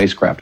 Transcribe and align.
spacecraft. 0.00 0.39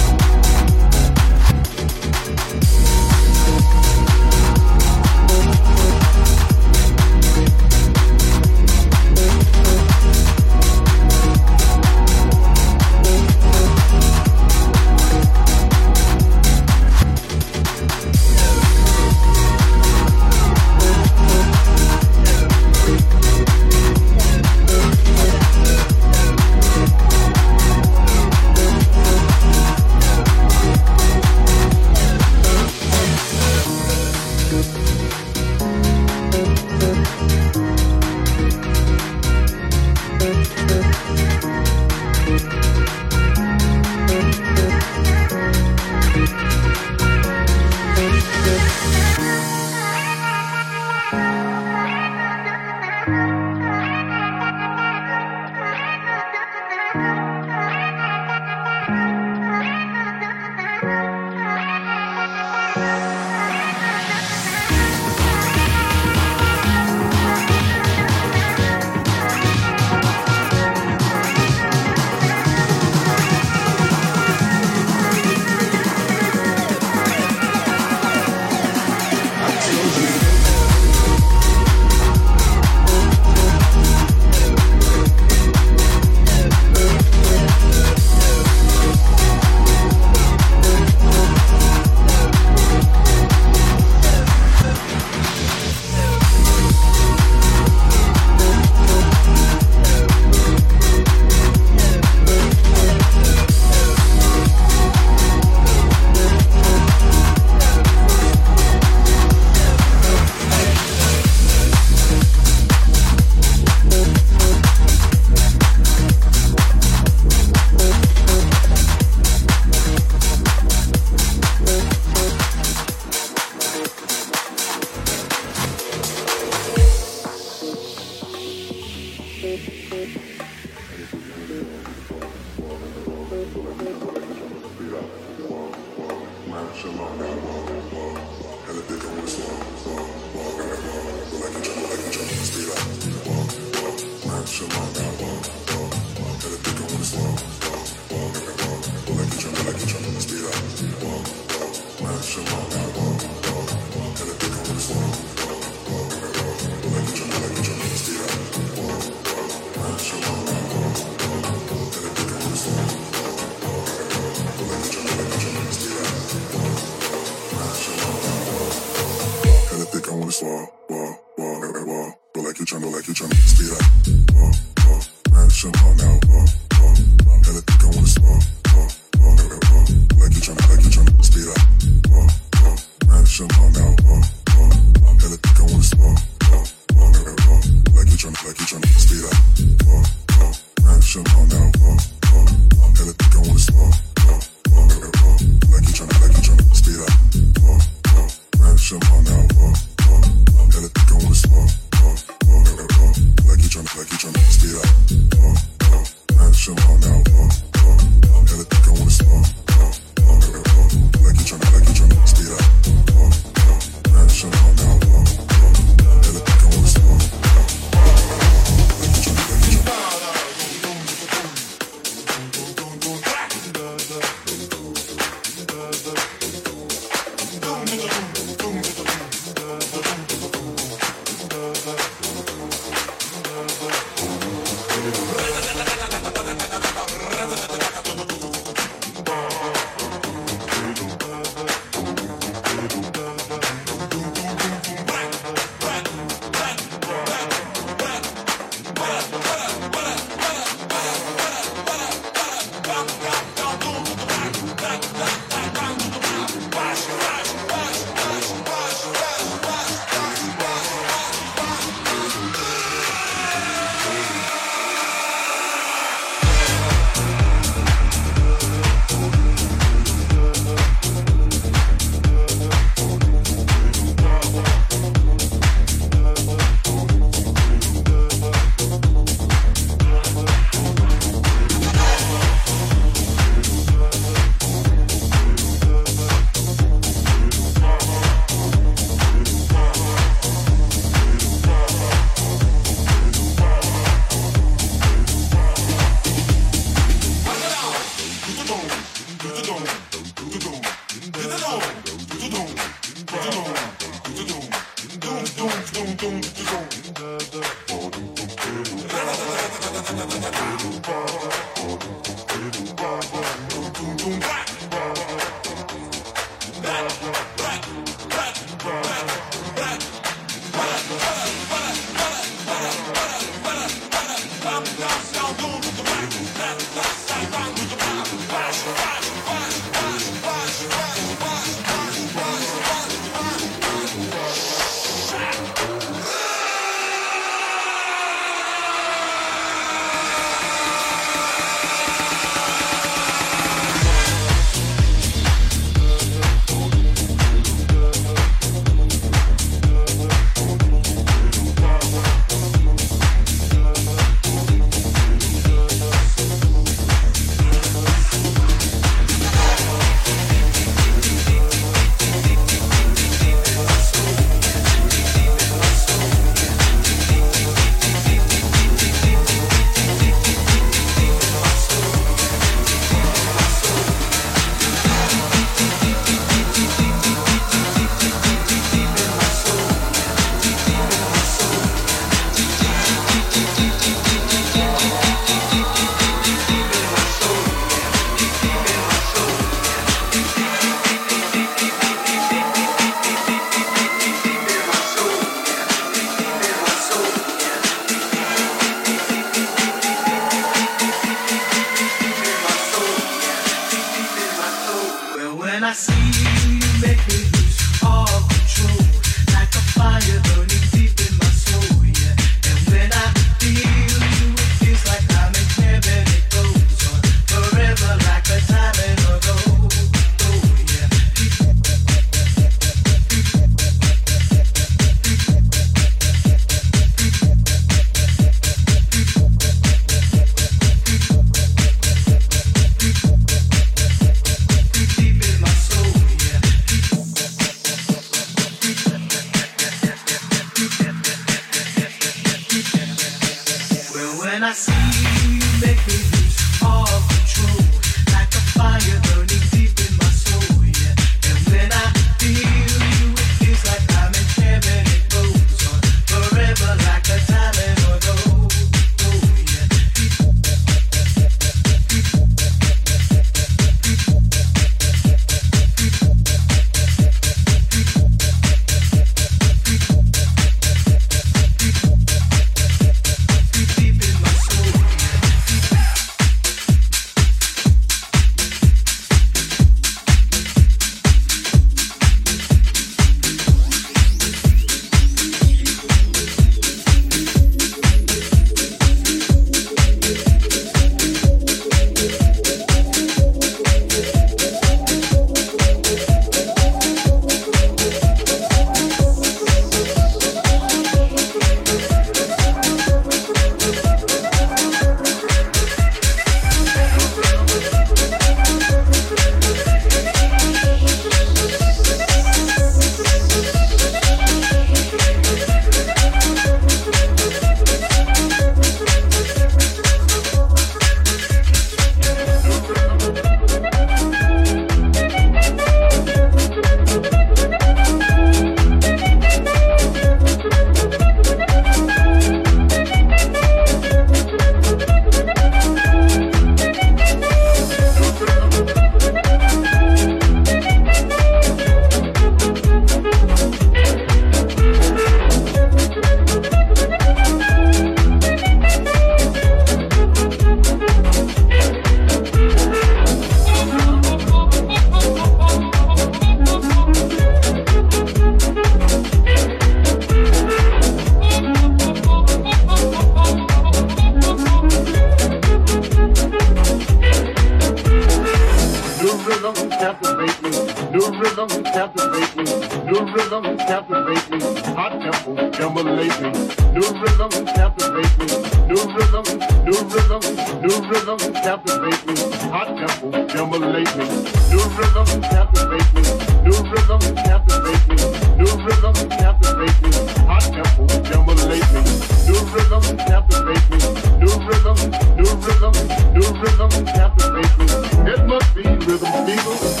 rhythm 569.50 569.90
captivate 569.90 570.62
me. 570.62 570.70
New 571.10 571.26
rhythm 571.40 571.68
captivate 571.82 572.54
me. 572.56 572.64
New 573.04 573.20
rhythm 573.34 573.64
captivate 573.78 574.50
me. 574.50 574.58
Hot 574.94 575.12
temple, 575.20 575.56
stimulate 575.74 576.38
me. 576.40 576.50
New 576.94 577.08
rhythm 577.20 577.50
captivate 577.74 578.34
me. 578.38 578.46
New 578.86 579.02
rhythm, 579.14 579.46
new 579.86 579.98
rhythm, 580.12 580.42
new 580.86 580.96
rhythm 581.10 581.38
captivate 581.66 582.22
me. 582.26 582.34
Hot 582.70 582.88
temple, 582.94 583.32
stimulate 583.48 584.14
me. 584.16 584.26
New 584.70 584.84
rhythm 584.96 585.26
captivate 585.42 586.10
me. 586.14 586.22
New 586.64 586.78
rhythm 586.90 587.20
captivate 587.42 588.06
me. 588.08 588.16
New 588.60 588.72
rhythm 588.86 589.14
captivate 589.34 589.98
me. 590.02 590.10
Hot 590.46 590.66
temple, 590.74 591.08
stimulate 591.26 591.90
me. 591.94 592.02
New 592.46 592.60
rhythm 592.70 593.02
captivate 593.26 593.86
me. 593.90 593.98
New 594.40 594.54
rhythm, 594.68 594.96
new 595.34 595.50
rhythm, 595.66 595.94
new 596.38 596.48
rhythm 596.62 596.90
captivate 597.06 597.74
me. 597.78 597.86
It 598.32 598.46
must 598.46 598.74
be 598.74 598.82
rhythm. 598.82 599.39
contigo. 599.40 600.00